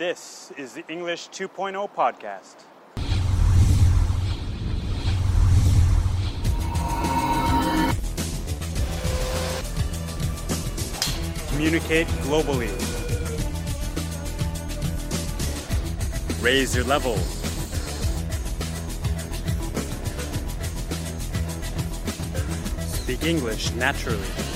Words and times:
This 0.00 0.50
is 0.56 0.72
the 0.72 0.82
English 0.88 1.28
2.0 1.28 1.90
podcast. 1.94 2.56
Communicate 11.50 12.06
globally. 12.24 12.70
Raise 16.42 16.74
your 16.74 16.86
level. 16.86 17.18
Speak 22.86 23.22
English 23.24 23.70
naturally. 23.72 24.49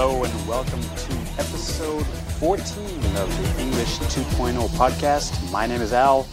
Hello 0.00 0.22
and 0.22 0.46
welcome 0.46 0.80
to 0.80 1.12
episode 1.40 2.06
14 2.38 2.56
of 3.16 3.56
the 3.56 3.60
English 3.60 3.98
2.0 3.98 4.68
podcast. 4.78 5.50
My 5.50 5.66
name 5.66 5.80
is 5.80 5.92
Al, 5.92 6.24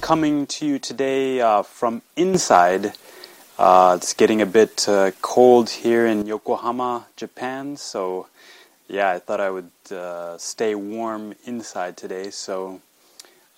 coming 0.00 0.46
to 0.46 0.64
you 0.64 0.78
today 0.78 1.38
uh, 1.38 1.60
from 1.60 2.00
inside. 2.16 2.94
Uh, 3.58 3.98
it's 3.98 4.14
getting 4.14 4.40
a 4.40 4.46
bit 4.46 4.88
uh, 4.88 5.10
cold 5.20 5.68
here 5.68 6.06
in 6.06 6.24
Yokohama, 6.24 7.08
Japan, 7.16 7.76
so 7.76 8.26
yeah, 8.88 9.10
I 9.10 9.18
thought 9.18 9.38
I 9.38 9.50
would 9.50 9.70
uh, 9.90 10.38
stay 10.38 10.74
warm 10.74 11.34
inside 11.44 11.98
today. 11.98 12.30
So, 12.30 12.80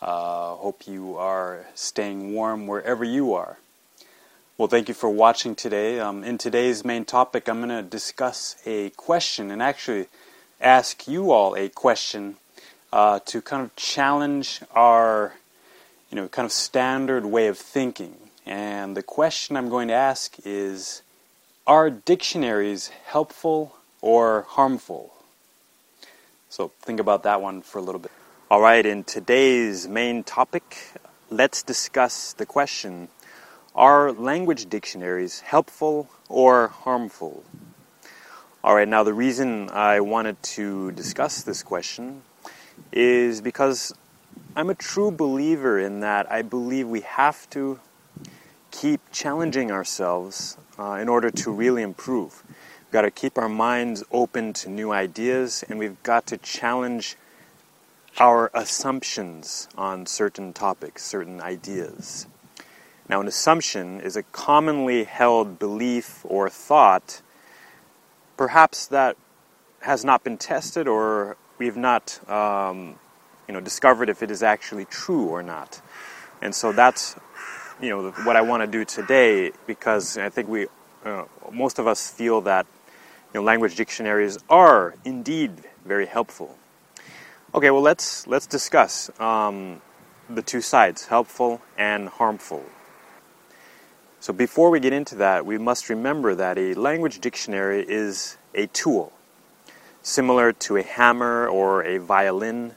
uh, 0.00 0.56
hope 0.56 0.88
you 0.88 1.16
are 1.18 1.66
staying 1.76 2.34
warm 2.34 2.66
wherever 2.66 3.04
you 3.04 3.32
are. 3.34 3.58
Well, 4.62 4.68
thank 4.68 4.86
you 4.86 4.94
for 4.94 5.10
watching 5.10 5.56
today. 5.56 5.98
Um, 5.98 6.22
in 6.22 6.38
today's 6.38 6.84
main 6.84 7.04
topic, 7.04 7.48
I'm 7.48 7.56
going 7.58 7.70
to 7.70 7.82
discuss 7.82 8.54
a 8.64 8.90
question 8.90 9.50
and 9.50 9.60
actually 9.60 10.06
ask 10.60 11.08
you 11.08 11.32
all 11.32 11.56
a 11.56 11.68
question 11.68 12.36
uh, 12.92 13.18
to 13.24 13.42
kind 13.42 13.64
of 13.64 13.74
challenge 13.74 14.60
our, 14.70 15.34
you 16.12 16.14
know, 16.14 16.28
kind 16.28 16.46
of 16.46 16.52
standard 16.52 17.26
way 17.26 17.48
of 17.48 17.58
thinking. 17.58 18.14
And 18.46 18.96
the 18.96 19.02
question 19.02 19.56
I'm 19.56 19.68
going 19.68 19.88
to 19.88 19.94
ask 19.94 20.36
is 20.44 21.02
Are 21.66 21.90
dictionaries 21.90 22.92
helpful 23.06 23.74
or 24.00 24.42
harmful? 24.42 25.12
So 26.50 26.70
think 26.82 27.00
about 27.00 27.24
that 27.24 27.42
one 27.42 27.62
for 27.62 27.78
a 27.78 27.82
little 27.82 28.00
bit. 28.00 28.12
All 28.48 28.60
right, 28.60 28.86
in 28.86 29.02
today's 29.02 29.88
main 29.88 30.22
topic, 30.22 30.92
let's 31.30 31.64
discuss 31.64 32.32
the 32.32 32.46
question 32.46 33.08
are 33.74 34.12
language 34.12 34.68
dictionaries 34.68 35.40
helpful 35.40 36.08
or 36.28 36.68
harmful? 36.68 37.42
All 38.62 38.74
right, 38.74 38.86
now 38.86 39.02
the 39.02 39.14
reason 39.14 39.70
I 39.70 40.00
wanted 40.00 40.42
to 40.42 40.92
discuss 40.92 41.42
this 41.42 41.62
question 41.62 42.22
is 42.92 43.40
because 43.40 43.94
I'm 44.54 44.68
a 44.68 44.74
true 44.74 45.10
believer 45.10 45.78
in 45.78 46.00
that 46.00 46.30
I 46.30 46.42
believe 46.42 46.86
we 46.86 47.00
have 47.00 47.48
to 47.50 47.80
keep 48.70 49.00
challenging 49.10 49.70
ourselves 49.70 50.58
uh, 50.78 50.98
in 51.00 51.08
order 51.08 51.30
to 51.30 51.50
really 51.50 51.82
improve. 51.82 52.42
We've 52.46 52.92
got 52.92 53.02
to 53.02 53.10
keep 53.10 53.38
our 53.38 53.48
minds 53.48 54.04
open 54.12 54.52
to 54.54 54.68
new 54.68 54.92
ideas 54.92 55.64
and 55.68 55.78
we've 55.78 56.02
got 56.02 56.26
to 56.26 56.36
challenge 56.36 57.16
our 58.18 58.50
assumptions 58.52 59.68
on 59.76 60.04
certain 60.04 60.52
topics, 60.52 61.02
certain 61.02 61.40
ideas. 61.40 62.26
Now, 63.12 63.20
an 63.20 63.28
assumption 63.28 64.00
is 64.00 64.16
a 64.16 64.22
commonly 64.22 65.04
held 65.04 65.58
belief 65.58 66.24
or 66.24 66.48
thought, 66.48 67.20
perhaps 68.38 68.86
that 68.86 69.18
has 69.80 70.02
not 70.02 70.24
been 70.24 70.38
tested 70.38 70.88
or 70.88 71.36
we've 71.58 71.76
not 71.76 72.26
um, 72.26 72.98
you 73.46 73.52
know, 73.52 73.60
discovered 73.60 74.08
if 74.08 74.22
it 74.22 74.30
is 74.30 74.42
actually 74.42 74.86
true 74.86 75.26
or 75.26 75.42
not. 75.42 75.82
And 76.40 76.54
so 76.54 76.72
that's 76.72 77.14
you 77.82 77.90
know, 77.90 78.12
what 78.24 78.34
I 78.34 78.40
want 78.40 78.62
to 78.62 78.66
do 78.66 78.82
today 78.82 79.52
because 79.66 80.16
I 80.16 80.30
think 80.30 80.48
we, 80.48 80.68
uh, 81.04 81.24
most 81.52 81.78
of 81.78 81.86
us 81.86 82.10
feel 82.10 82.40
that 82.40 82.64
you 83.34 83.40
know, 83.40 83.44
language 83.44 83.76
dictionaries 83.76 84.38
are 84.48 84.94
indeed 85.04 85.64
very 85.84 86.06
helpful. 86.06 86.56
Okay, 87.54 87.70
well 87.70 87.82
let's 87.82 88.26
let's 88.26 88.46
discuss 88.46 89.10
um, 89.20 89.82
the 90.30 90.40
two 90.40 90.62
sides, 90.62 91.08
helpful 91.08 91.60
and 91.76 92.08
harmful. 92.08 92.64
So 94.22 94.32
before 94.32 94.70
we 94.70 94.78
get 94.78 94.92
into 94.92 95.16
that, 95.16 95.44
we 95.44 95.58
must 95.58 95.88
remember 95.88 96.36
that 96.36 96.56
a 96.56 96.74
language 96.74 97.18
dictionary 97.18 97.84
is 97.88 98.36
a 98.54 98.68
tool, 98.68 99.12
similar 100.00 100.52
to 100.52 100.76
a 100.76 100.84
hammer 100.84 101.48
or 101.48 101.82
a 101.82 101.98
violin, 101.98 102.74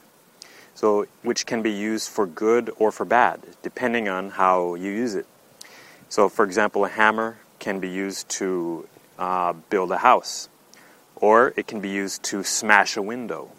so 0.74 1.06
which 1.22 1.46
can 1.46 1.62
be 1.62 1.70
used 1.70 2.10
for 2.10 2.26
good 2.26 2.72
or 2.78 2.90
for 2.90 3.04
bad, 3.04 3.42
depending 3.62 4.08
on 4.08 4.30
how 4.30 4.74
you 4.74 4.90
use 4.90 5.14
it. 5.14 5.24
So, 6.08 6.28
for 6.28 6.44
example, 6.44 6.84
a 6.84 6.88
hammer 6.88 7.38
can 7.60 7.78
be 7.78 7.90
used 7.90 8.28
to 8.40 8.88
uh, 9.16 9.52
build 9.70 9.92
a 9.92 9.98
house, 9.98 10.48
or 11.14 11.54
it 11.54 11.68
can 11.68 11.80
be 11.80 11.90
used 11.90 12.24
to 12.24 12.42
smash 12.42 12.96
a 12.96 13.02
window. 13.02 13.52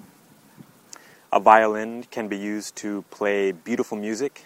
A 1.31 1.39
violin 1.39 2.03
can 2.11 2.27
be 2.27 2.37
used 2.37 2.75
to 2.83 3.03
play 3.11 3.53
beautiful 3.53 3.97
music, 3.97 4.43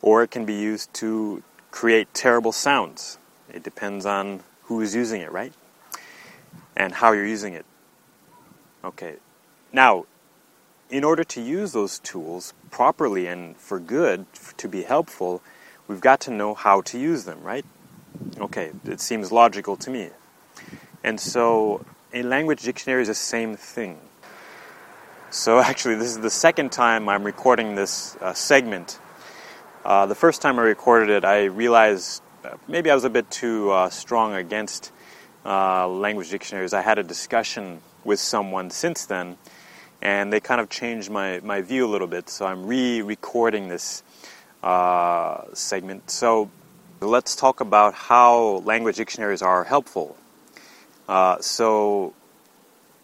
or 0.00 0.22
it 0.22 0.30
can 0.30 0.46
be 0.46 0.54
used 0.54 0.94
to 0.94 1.42
create 1.74 2.14
terrible 2.14 2.52
sounds. 2.52 3.18
It 3.52 3.64
depends 3.64 4.06
on 4.06 4.44
who 4.66 4.80
is 4.80 4.94
using 4.94 5.20
it, 5.20 5.32
right? 5.32 5.52
And 6.76 6.92
how 6.92 7.10
you're 7.10 7.26
using 7.26 7.52
it. 7.54 7.66
Okay. 8.84 9.16
Now, 9.72 10.06
in 10.88 11.02
order 11.02 11.24
to 11.24 11.40
use 11.40 11.72
those 11.72 11.98
tools 11.98 12.54
properly 12.70 13.26
and 13.26 13.56
for 13.56 13.80
good, 13.80 14.24
to 14.56 14.68
be 14.68 14.84
helpful, 14.84 15.42
we've 15.88 16.00
got 16.00 16.20
to 16.20 16.30
know 16.30 16.54
how 16.54 16.80
to 16.82 16.96
use 16.96 17.24
them, 17.24 17.42
right? 17.42 17.66
Okay, 18.38 18.70
it 18.84 19.00
seems 19.00 19.32
logical 19.32 19.76
to 19.78 19.90
me. 19.90 20.10
And 21.02 21.18
so, 21.18 21.84
a 22.12 22.22
language 22.22 22.62
dictionary 22.62 23.02
is 23.02 23.08
the 23.08 23.14
same 23.14 23.56
thing. 23.56 23.98
So, 25.30 25.58
actually, 25.70 25.96
this 25.96 26.12
is 26.12 26.20
the 26.20 26.30
second 26.30 26.70
time 26.70 27.08
I'm 27.08 27.24
recording 27.24 27.74
this 27.74 28.16
uh, 28.20 28.32
segment 28.32 29.00
uh, 29.84 30.06
the 30.06 30.14
first 30.14 30.40
time 30.40 30.58
I 30.58 30.62
recorded 30.62 31.10
it, 31.10 31.24
I 31.24 31.44
realized 31.44 32.22
maybe 32.66 32.90
I 32.90 32.94
was 32.94 33.04
a 33.04 33.10
bit 33.10 33.30
too 33.30 33.70
uh, 33.70 33.90
strong 33.90 34.34
against 34.34 34.92
uh, 35.44 35.86
language 35.88 36.30
dictionaries. 36.30 36.72
I 36.72 36.80
had 36.80 36.98
a 36.98 37.02
discussion 37.02 37.80
with 38.04 38.18
someone 38.18 38.70
since 38.70 39.04
then, 39.06 39.36
and 40.00 40.32
they 40.32 40.40
kind 40.40 40.60
of 40.60 40.70
changed 40.70 41.10
my, 41.10 41.40
my 41.40 41.60
view 41.60 41.86
a 41.86 41.90
little 41.90 42.06
bit. 42.06 42.28
So 42.30 42.46
I'm 42.46 42.66
re 42.66 43.02
recording 43.02 43.68
this 43.68 44.02
uh, 44.62 45.42
segment. 45.52 46.10
So 46.10 46.50
let's 47.00 47.36
talk 47.36 47.60
about 47.60 47.94
how 47.94 48.62
language 48.64 48.96
dictionaries 48.96 49.42
are 49.42 49.64
helpful. 49.64 50.16
Uh, 51.06 51.38
so 51.40 52.14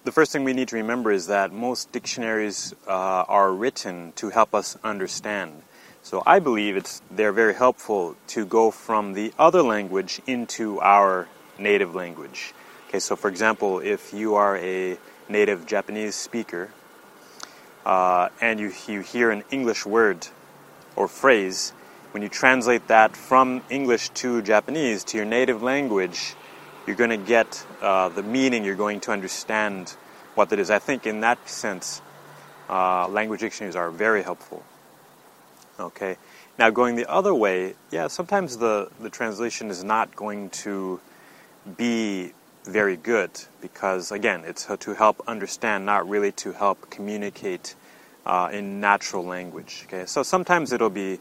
the 0.05 0.13
first 0.13 0.33
thing 0.33 0.45
we 0.45 0.55
need 0.55 0.69
to 0.69 0.77
remember 0.77 1.13
is 1.13 1.27
that 1.27 1.53
most 1.53 1.93
dictionaries 1.93 2.75
uh, 2.87 2.91
are 3.29 3.53
written 3.53 4.13
to 4.17 4.31
help 4.31 4.55
us 4.55 4.79
understand. 4.83 5.63
So 6.03 6.23
I 6.27 6.39
believe 6.39 6.77
it's 6.77 7.03
they're 7.11 7.33
very 7.33 7.55
helpful 7.55 8.17
to 8.29 8.45
go 8.47 8.71
from 8.71 9.13
the 9.13 9.33
other 9.39 9.63
language 9.63 10.21
into 10.27 10.81
our 10.81 11.29
native 11.59 11.95
language. 11.95 12.55
Okay, 12.89 12.99
so 12.99 13.17
for 13.17 13.29
example, 13.29 13.79
if 13.79 14.13
you 14.13 14.35
are 14.35 14.57
a 14.57 14.99
native 15.29 15.67
Japanese 15.67 16.17
speaker 16.17 16.71
uh, 17.85 18.31
and 18.41 18.59
you, 18.59 18.73
you 18.89 19.01
hear 19.01 19.31
an 19.31 19.45
English 19.51 19.87
word 19.87 20.27
or 20.97 21.07
phrase, 21.07 21.73
when 22.13 22.23
you 22.23 22.29
translate 22.29 22.89
that 22.89 23.15
from 23.15 23.63
English 23.71 24.09
to 24.11 24.43
Japanese 24.43 25.05
to 25.05 25.17
your 25.17 25.27
native 25.27 25.63
language, 25.63 26.35
you're 26.87 26.97
going 26.97 27.11
to 27.11 27.17
get 27.17 27.65
uh, 27.81 28.09
the 28.09 28.23
meaning, 28.23 28.65
you're 28.65 28.75
going 28.75 29.01
to 29.01 29.13
understand 29.13 29.91
what 30.35 30.49
that 30.49 30.59
is. 30.59 30.71
I 30.71 30.81
think 30.81 31.07
in 31.07 31.21
that 31.21 31.49
sense, 31.49 32.03
uh, 32.69 33.07
language 33.07 33.41
dictionaries 33.41 33.77
are 33.77 33.91
very 33.91 34.23
helpful. 34.23 34.65
Okay. 35.81 36.17
Now 36.59 36.71
going 36.71 36.97
the 36.97 37.11
other 37.11 37.35
way, 37.35 37.75
yeah, 37.91 38.07
sometimes 38.09 38.59
the, 38.59 38.91
the 39.01 39.09
translation 39.09 39.71
is 39.71 39.83
not 39.83 40.15
going 40.15 40.51
to 40.51 41.01
be 41.77 42.33
very 42.65 42.97
good 42.97 43.31
because 43.63 44.13
again, 44.13 44.43
it's 44.45 44.69
to 44.81 44.95
help 44.95 45.23
understand, 45.27 45.87
not 45.87 46.09
really 46.09 46.33
to 46.33 46.53
help 46.53 46.91
communicate 46.91 47.75
uh, 48.27 48.51
in 48.53 48.81
natural 48.81 49.25
language. 49.25 49.85
Okay, 49.87 50.05
so 50.05 50.23
sometimes 50.23 50.73
it'll 50.73 50.91
be 50.91 51.19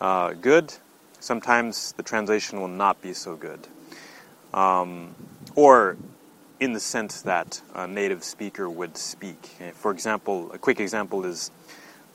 uh, 0.00 0.32
good, 0.34 0.72
sometimes 1.18 1.92
the 1.96 2.02
translation 2.02 2.60
will 2.60 2.68
not 2.68 3.02
be 3.02 3.12
so 3.12 3.34
good, 3.34 3.66
um, 4.54 5.14
or 5.56 5.96
in 6.60 6.72
the 6.72 6.80
sense 6.80 7.22
that 7.22 7.60
a 7.74 7.86
native 7.86 8.22
speaker 8.22 8.70
would 8.70 8.96
speak. 8.96 9.50
For 9.74 9.90
example, 9.90 10.50
a 10.52 10.58
quick 10.58 10.80
example 10.80 11.24
is 11.24 11.50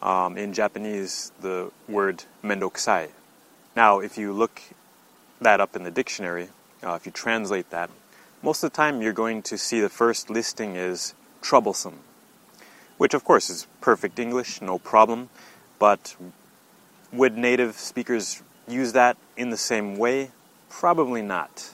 um, 0.02 0.38
in 0.38 0.54
Japanese 0.54 1.32
the 1.42 1.72
word 1.88 2.24
mendokusai. 2.44 3.10
Now, 3.76 4.00
if 4.00 4.18
you 4.18 4.34
look 4.34 4.62
that 5.40 5.62
up 5.62 5.76
in 5.76 5.84
the 5.84 5.92
dictionary, 5.92 6.50
uh, 6.84 6.94
if 6.94 7.06
you 7.06 7.12
translate 7.12 7.70
that, 7.70 7.90
most 8.44 8.64
of 8.64 8.72
the 8.72 8.76
time 8.76 9.02
you're 9.02 9.14
going 9.14 9.42
to 9.44 9.58
see 9.58 9.80
the 9.80 9.90
first 9.90 10.30
listing 10.30 10.76
is 10.76 11.14
troublesome, 11.42 12.00
which 12.98 13.14
of 13.14 13.24
course 13.24 13.50
is 13.50 13.68
perfect 13.80 14.20
English, 14.20 14.62
no 14.62 14.78
problem, 14.80 15.30
but 15.80 16.16
would 17.12 17.38
native 17.38 17.76
speakers 17.76 18.42
use 18.68 18.94
that 18.94 19.18
in 19.38 19.50
the 19.50 19.58
same 19.58 19.98
way? 19.98 20.32
Probably 20.70 21.22
not. 21.22 21.72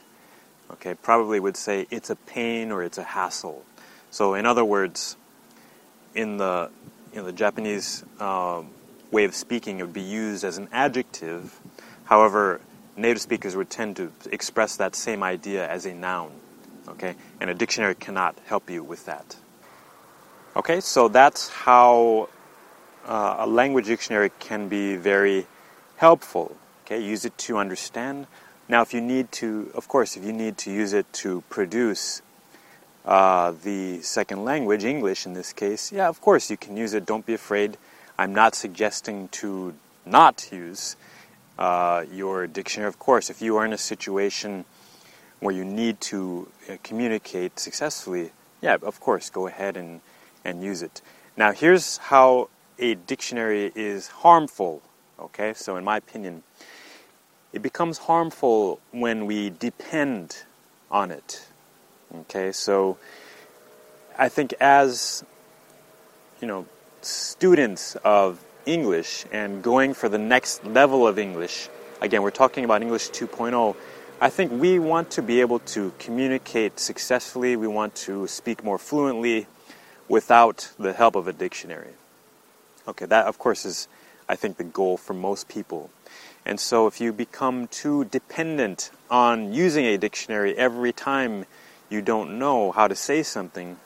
Okay, 0.71 0.95
probably 0.95 1.39
would 1.39 1.56
say 1.56 1.88
it's 1.89 2.09
a 2.09 2.15
pain 2.15 2.71
or 2.71 2.83
it's 2.83 2.97
a 2.97 3.03
hassle. 3.03 3.63
So, 4.12 4.33
in 4.33 4.45
other 4.45 4.65
words, 4.65 5.15
in 6.15 6.38
the 6.38 6.69
you 7.17 7.23
know, 7.23 7.25
the 7.25 7.33
Japanese 7.33 8.05
uh, 8.19 8.61
way 9.09 9.23
of 9.23 9.33
speaking, 9.33 9.79
it 9.79 9.81
would 9.81 9.91
be 9.91 10.01
used 10.01 10.43
as 10.43 10.59
an 10.59 10.69
adjective. 10.71 11.59
However, 12.03 12.61
native 12.95 13.23
speakers 13.23 13.55
would 13.55 13.71
tend 13.71 13.95
to 13.95 14.11
express 14.29 14.75
that 14.75 14.95
same 14.95 15.23
idea 15.23 15.67
as 15.67 15.87
a 15.87 15.95
noun. 15.95 16.29
Okay, 16.89 17.15
and 17.41 17.49
a 17.49 17.55
dictionary 17.55 17.95
cannot 17.95 18.37
help 18.45 18.69
you 18.69 18.83
with 18.83 19.07
that. 19.07 19.35
Okay, 20.55 20.79
so 20.79 21.07
that's 21.07 21.49
how 21.49 22.29
uh, 23.07 23.37
a 23.39 23.47
language 23.47 23.87
dictionary 23.87 24.29
can 24.37 24.69
be 24.69 24.95
very 24.95 25.47
helpful. 25.95 26.55
Okay, 26.85 27.03
use 27.03 27.25
it 27.25 27.35
to 27.39 27.57
understand. 27.57 28.27
Now, 28.69 28.83
if 28.83 28.93
you 28.93 29.01
need 29.01 29.31
to, 29.31 29.71
of 29.73 29.87
course, 29.87 30.17
if 30.17 30.23
you 30.23 30.33
need 30.33 30.59
to 30.59 30.71
use 30.71 30.93
it 30.93 31.11
to 31.13 31.41
produce 31.49 32.21
uh, 33.07 33.54
the 33.63 34.01
second 34.01 34.44
language, 34.44 34.83
English 34.83 35.25
in 35.25 35.33
this 35.33 35.54
case, 35.54 35.94
yeah, 35.94 36.09
of 36.09 36.19
course 36.19 36.51
you 36.51 36.57
can 36.57 36.75
use 36.75 36.94
it. 36.94 37.06
Don't 37.06 37.25
be 37.25 37.33
afraid. 37.33 37.77
I'm 38.18 38.36
not 38.36 38.54
suggesting 38.54 39.30
to 39.30 39.74
not 40.06 40.50
use 40.51 40.98
uh, 41.57 42.04
your 42.12 42.48
dictionary. 42.48 42.89
Of 42.89 43.00
course, 43.00 43.30
if 43.30 43.42
you 43.42 43.56
are 43.56 43.65
in 43.65 43.71
a 43.71 43.77
situation 43.77 44.65
where 45.39 45.56
you 45.56 45.63
need 45.63 46.01
to 46.01 46.50
uh, 46.69 46.75
communicate 46.83 47.59
successfully, 47.59 48.31
yeah, 48.62 48.75
of 48.81 49.00
course, 49.00 49.30
go 49.30 49.48
ahead 49.48 49.77
and, 49.77 50.01
and 50.44 50.62
use 50.62 50.81
it. 50.81 51.01
Now, 51.38 51.54
here's 51.54 51.98
how 51.98 52.50
a 52.77 52.95
dictionary 52.95 53.71
is 53.74 54.07
harmful. 54.07 54.81
Okay, 55.19 55.54
so 55.54 55.77
in 55.77 55.83
my 55.83 55.98
opinion, 55.98 56.44
it 57.54 57.62
becomes 57.62 58.00
harmful 58.00 58.80
when 58.92 59.25
we 59.25 59.50
depend 59.50 60.44
on 60.92 61.09
it. 61.09 61.48
Okay, 62.15 62.54
so 62.54 62.98
I 64.18 64.30
think 64.30 64.54
as 64.62 65.25
you 66.42 66.48
know, 66.48 66.65
students 67.01 67.95
of 68.04 68.44
English 68.65 69.25
and 69.31 69.62
going 69.62 69.94
for 69.94 70.07
the 70.07 70.18
next 70.18 70.65
level 70.65 71.06
of 71.06 71.19
English, 71.19 71.68
again, 72.01 72.21
we're 72.21 72.31
talking 72.31 72.63
about 72.63 72.81
English 72.81 73.09
2.0. 73.09 73.75
I 74.21 74.30
think 74.30 74.51
we 74.54 74.80
want 74.80 75.12
to 75.12 75.21
be 75.21 75.42
able 75.42 75.59
to 75.59 75.94
communicate 76.00 76.80
successfully. 76.80 77.56
We 77.56 77.68
want 77.68 77.94
to 78.07 78.25
speak 78.27 78.63
more 78.63 78.77
fluently 78.77 79.48
without 80.07 80.71
the 80.80 80.94
help 80.94 81.15
of 81.15 81.27
a 81.27 81.33
dictionary. 81.33 81.94
Okay, 82.88 83.06
that 83.06 83.25
of 83.25 83.38
course 83.38 83.65
is, 83.65 83.89
I 84.30 84.38
think, 84.38 84.57
the 84.57 84.63
goal 84.63 84.95
for 84.95 85.13
most 85.13 85.50
people. 85.50 85.89
And 86.45 86.57
so 86.57 86.88
if 86.88 87.01
you 87.01 87.12
become 87.12 87.68
too 87.68 88.06
dependent 88.06 88.92
on 89.12 89.51
using 89.54 89.86
a 89.86 89.98
dictionary 89.98 90.56
every 90.56 90.94
time 90.94 91.45
you 91.89 92.01
don't 92.01 92.37
know 92.37 92.71
how 92.71 92.87
to 92.87 92.95
say 92.95 93.23
something, 93.23 93.77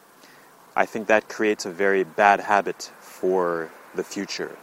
I 0.75 0.86
think 0.86 1.07
that 1.07 1.27
creates 1.30 1.65
a 1.65 1.71
very 1.71 2.03
bad 2.03 2.39
habit 2.39 2.92
for 3.00 3.71
the 3.94 4.03
future. 4.03 4.57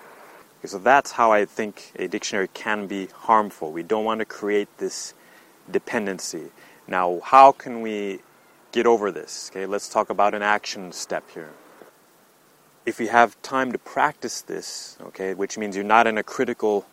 So 0.64 0.78
that's 0.78 1.12
how 1.12 1.32
I 1.32 1.44
think 1.44 1.92
a 1.96 2.08
dictionary 2.08 2.48
can 2.52 2.86
be 2.86 3.06
harmful. 3.06 3.70
We 3.70 3.82
don't 3.82 4.04
want 4.04 4.18
to 4.20 4.24
create 4.24 4.68
this 4.78 5.14
dependency. 5.70 6.50
Now, 6.88 7.20
how 7.22 7.52
can 7.52 7.80
we 7.80 8.20
get 8.72 8.86
over 8.86 9.12
this? 9.12 9.50
Okay, 9.52 9.66
let's 9.66 9.88
talk 9.88 10.10
about 10.10 10.34
an 10.34 10.42
action 10.42 10.90
step 10.92 11.30
here. 11.30 11.50
If 12.84 12.98
you 12.98 13.08
have 13.08 13.40
time 13.42 13.70
to 13.72 13.78
practice 13.78 14.40
this, 14.40 14.96
okay, 15.00 15.34
which 15.34 15.56
means 15.56 15.76
you're 15.76 15.84
not 15.84 16.06
in 16.06 16.18
a 16.18 16.22
critical 16.22 16.86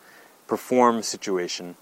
perform 0.46 1.02
situation, 1.02 1.76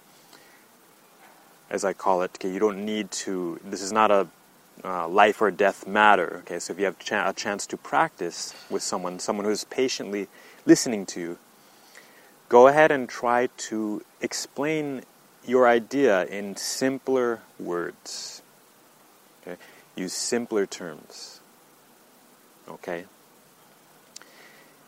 as 1.69 1.85
I 1.85 1.93
call 1.93 2.23
it, 2.23 2.31
okay, 2.37 2.53
you 2.53 2.61
don't 2.61 2.85
need 2.85 3.11
to, 3.11 3.61
this 3.65 3.83
is 3.83 3.93
not 3.93 4.11
a 4.11 4.29
uh, 4.83 5.09
life 5.09 5.41
or 5.41 5.51
death 5.51 5.87
matter. 5.87 6.41
Okay, 6.41 6.59
so 6.59 6.73
if 6.73 6.79
you 6.79 6.85
have 6.87 6.97
a 7.11 7.33
chance 7.33 7.67
to 7.67 7.77
practice 7.77 8.55
with 8.71 8.83
someone, 8.83 9.19
someone 9.19 9.47
who's 9.47 9.65
patiently 9.65 10.29
listening 10.67 11.07
to 11.07 11.21
you, 11.21 11.39
go 12.49 12.67
ahead 12.67 12.91
and 12.91 13.09
try 13.09 13.49
to 13.57 14.03
explain 14.21 15.03
your 15.47 15.69
idea 15.69 16.25
in 16.27 16.57
simpler 16.57 17.41
words. 17.59 18.43
Okay, 19.43 19.61
use 19.95 20.13
simpler 20.13 20.67
terms. 20.67 21.41
Okay, 22.69 23.05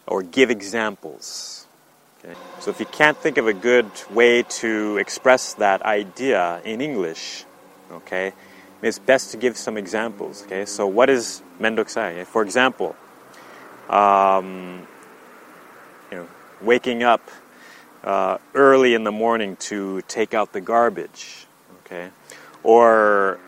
or 0.07 0.23
give 0.23 0.51
examples. 0.51 1.67
Okay, 2.25 2.35
so 2.61 2.71
if 2.71 2.81
you 2.81 2.87
can't 2.87 3.19
think 3.19 3.37
of 3.37 3.47
a 3.47 3.53
good 3.53 3.91
way 4.11 4.43
to 4.43 4.97
express 4.97 5.55
that 5.55 5.83
idea 5.83 6.61
in 6.65 6.81
English, 6.81 7.45
okay 7.93 8.33
it's 8.83 8.99
best 8.99 9.31
to 9.33 9.37
give 9.37 9.57
some 9.57 9.77
examples. 9.77 10.45
Okay, 10.45 10.65
so 10.65 10.87
what 10.87 11.11
is 11.11 11.43
mendokusai? 11.61 12.27
For 12.27 12.43
example, 12.43 12.95
um, 13.89 14.87
you 16.11 16.19
know, 16.19 16.29
waking 16.61 17.03
up 17.03 17.29
uh, 18.05 18.39
early 18.55 18.95
in 18.95 19.05
the 19.05 19.13
morning 19.13 19.57
to 19.57 20.03
take 20.03 20.35
out 20.35 20.53
the 20.53 20.61
garbage. 20.61 21.47
Okay, 21.85 22.11
or 22.63 23.39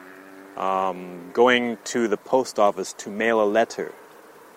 um, 0.58 1.30
going 1.32 1.78
to 1.84 2.08
the 2.08 2.16
post 2.16 2.58
office 2.58 2.92
to 2.94 3.10
mail 3.10 3.42
a 3.42 3.46
letter. 3.46 3.92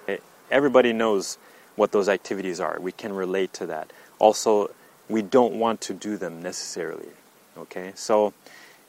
Okay? 0.03 0.19
Everybody 0.49 0.93
knows 0.93 1.37
what 1.75 1.91
those 1.91 2.09
activities 2.09 2.59
are. 2.59 2.79
We 2.79 2.91
can 2.91 3.13
relate 3.13 3.53
to 3.53 3.65
that. 3.67 3.93
Also, 4.19 4.71
we 5.07 5.21
don't 5.21 5.55
want 5.55 5.81
to 5.81 5.93
do 5.93 6.17
them 6.17 6.41
necessarily. 6.41 7.09
Okay, 7.57 7.91
so 7.95 8.33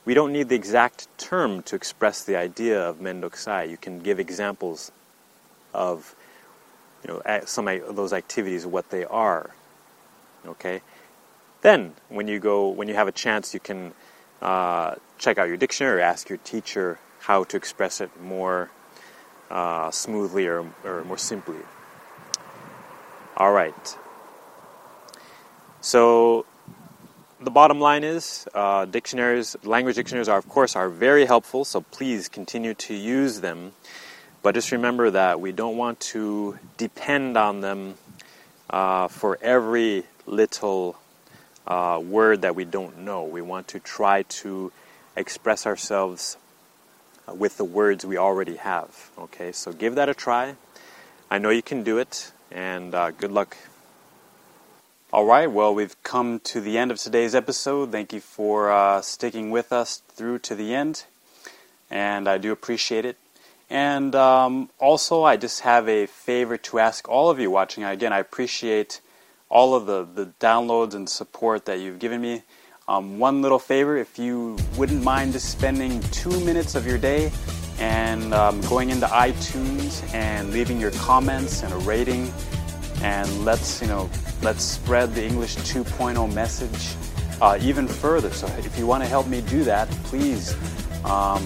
we 0.05 0.15
don't 0.15 0.33
need 0.33 0.49
the 0.49 0.57
exact 0.57 1.07
term 1.19 1.63
to 1.65 1.77
express 1.77 2.25
the 2.25 2.37
idea 2.37 2.81
of 2.89 2.99
mendokusai. 2.99 3.71
You 3.71 3.77
can 3.77 4.01
give 4.01 4.19
examples 4.19 4.91
of 5.73 6.15
you 7.05 7.15
know, 7.15 7.41
some 7.45 7.69
of 7.69 7.97
those 7.97 8.13
activities, 8.13 8.67
what 8.67 8.91
they 8.91 9.05
are. 9.05 9.51
Okay? 10.47 10.83
Then, 11.63 11.95
when 12.09 12.27
you 12.27 12.41
go, 12.41 12.69
when 12.69 12.89
you 12.89 12.95
have 12.95 13.09
a 13.09 13.13
chance, 13.13 13.55
you 13.55 13.61
can 13.61 13.95
uh, 14.41 14.97
check 15.19 15.39
out 15.39 15.47
your 15.47 15.57
dictionary 15.57 16.03
ask 16.03 16.29
your 16.29 16.39
teacher 16.39 16.99
how 17.21 17.45
to 17.45 17.57
express 17.57 18.01
it 18.01 18.11
more 18.21 18.69
uh, 19.51 19.89
smoothly 19.93 20.49
or, 20.49 20.67
or 20.85 21.05
more 21.05 21.19
simply. 21.19 21.59
All 23.37 23.53
right. 23.53 23.97
So 25.81 26.44
the 27.44 27.51
bottom 27.51 27.81
line 27.81 28.05
is 28.05 28.46
uh, 28.55 28.84
dictionaries, 28.84 29.56
language 29.65 29.96
dictionaries 29.96 30.29
are, 30.29 30.39
of 30.39 30.49
course, 30.49 30.77
are 30.77 30.89
very 30.89 31.27
helpful, 31.27 31.65
so 31.65 31.81
please 31.81 32.29
continue 32.29 32.75
to 32.75 32.94
use 32.94 33.41
them. 33.41 33.72
But 34.43 34.55
just 34.55 34.72
remember 34.72 35.11
that 35.11 35.41
we 35.41 35.53
don't 35.53 35.77
want 35.77 35.99
to 36.01 36.58
depend 36.77 37.37
on 37.37 37.61
them 37.61 37.94
uh, 38.70 39.08
for 39.08 39.39
every 39.43 40.05
little 40.27 40.96
uh, 41.67 42.01
word 42.03 42.43
that 42.43 42.55
we 42.55 42.65
don't 42.65 42.99
know. 42.99 43.25
We 43.25 43.43
want 43.43 43.69
to 43.69 43.81
try 43.81 44.22
to 44.22 44.72
express 45.17 45.67
ourselves 45.67 46.37
with 47.29 47.56
the 47.56 47.65
words 47.65 48.05
we 48.05 48.19
already 48.19 48.56
have. 48.56 49.11
Okay, 49.19 49.53
so 49.53 49.72
give 49.72 49.96
that 49.96 50.08
a 50.08 50.15
try. 50.15 50.56
I 51.31 51.39
know 51.39 51.51
you 51.51 51.63
can 51.63 51.82
do 51.82 51.99
it, 51.99 52.32
and 52.51 52.94
uh, 52.94 53.11
good 53.11 53.32
luck 53.32 53.56
all 55.13 55.27
right, 55.27 55.51
well, 55.51 55.75
we've 55.75 56.03
come 56.03 56.41
to 56.41 56.59
the 56.59 56.79
end 56.79 56.91
of 56.91 56.97
today's 56.97 57.35
episode. 57.35 57.93
Thank 57.93 58.15
you 58.15 58.21
for 58.21 58.73
uh, 58.73 59.03
sticking 59.03 59.51
with 59.51 59.71
us 59.71 60.01
through 60.09 60.39
to 60.39 60.55
the 60.55 60.75
end, 60.75 61.05
and 61.91 62.27
I 62.27 62.39
do 62.39 62.51
appreciate 62.51 63.05
it. 63.05 63.19
And 63.69 64.15
um, 64.15 64.71
also, 64.79 65.23
I 65.23 65.37
just 65.37 65.61
have 65.61 65.87
a 65.87 66.07
favor 66.07 66.57
to 66.57 66.79
ask 66.79 67.11
all 67.11 67.29
of 67.29 67.39
you 67.39 67.51
watching. 67.51 67.85
Again, 67.85 68.11
I 68.11 68.21
appreciate 68.21 69.03
all 69.51 69.75
of 69.75 69.85
the, 69.85 70.03
the 70.03 70.33
downloads 70.41 70.95
and 70.95 71.07
support 71.07 71.67
that 71.67 71.79
you've 71.79 71.99
given 71.99 72.23
me. 72.23 72.43
Um, 72.89 73.19
one 73.19 73.43
little 73.43 73.59
favor, 73.59 73.99
if 73.99 74.19
you 74.19 74.57
wouldn't 74.79 75.05
mind 75.05 75.35
just 75.35 75.51
spending 75.51 76.01
two 76.05 76.41
minutes 76.41 76.75
of 76.75 76.87
your 76.87 76.97
day 76.97 77.31
and 77.79 78.33
um, 78.33 78.63
going 78.63 78.89
into 78.89 79.07
iTunes 79.09 80.11
and 80.15 80.53
leaving 80.53 80.81
your 80.81 80.91
comments 80.93 81.63
and 81.63 81.75
a 81.75 81.79
rating, 81.79 82.33
and 83.03 83.44
let's 83.44 83.81
you 83.81 83.89
know 83.89 84.09
let's 84.43 84.63
spread 84.63 85.15
the 85.15 85.25
English 85.25 85.56
2.0 85.56 86.32
message 86.32 86.94
uh, 87.41 87.59
even 87.61 87.89
further. 87.89 88.31
So 88.31 88.47
if 88.59 88.79
you 88.79 88.87
want 88.87 89.03
to 89.03 89.09
help 89.09 89.27
me 89.27 89.41
do 89.43 89.65
that, 89.65 89.89
please 90.05 90.56
um, 91.05 91.44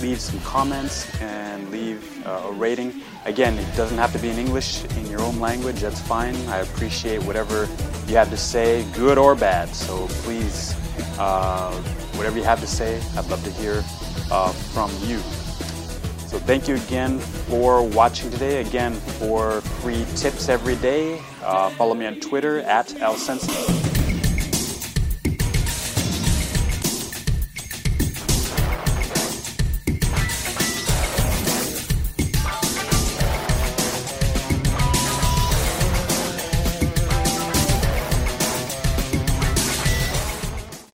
leave 0.00 0.20
some 0.20 0.38
comments 0.40 1.08
and 1.20 1.70
leave 1.70 2.26
uh, 2.26 2.42
a 2.44 2.52
rating. 2.52 3.02
Again, 3.24 3.58
it 3.58 3.76
doesn't 3.76 3.98
have 3.98 4.12
to 4.12 4.18
be 4.18 4.28
in 4.28 4.38
English, 4.38 4.84
in 4.96 5.06
your 5.06 5.20
own 5.20 5.40
language, 5.40 5.80
that's 5.80 6.00
fine. 6.00 6.36
I 6.48 6.58
appreciate 6.58 7.22
whatever 7.24 7.68
you 8.06 8.16
have 8.16 8.30
to 8.30 8.36
say, 8.36 8.84
good 8.92 9.18
or 9.18 9.34
bad. 9.34 9.74
So 9.74 10.06
please, 10.22 10.74
uh, 11.18 11.72
whatever 12.16 12.36
you 12.38 12.44
have 12.44 12.60
to 12.60 12.66
say, 12.66 13.00
I'd 13.16 13.26
love 13.26 13.42
to 13.44 13.50
hear 13.50 13.82
uh, 14.30 14.52
from 14.52 14.90
you. 15.04 15.20
Thank 16.48 16.66
you 16.66 16.76
again 16.76 17.18
for 17.18 17.86
watching 17.86 18.30
today. 18.30 18.62
Again, 18.62 18.94
for 18.94 19.60
free 19.60 20.06
tips 20.16 20.48
every 20.48 20.76
day, 20.76 21.20
uh, 21.42 21.68
follow 21.68 21.92
me 21.92 22.06
on 22.06 22.20
Twitter 22.20 22.60
at 22.60 22.98
Al 23.02 23.16
alsensi. 23.16 23.97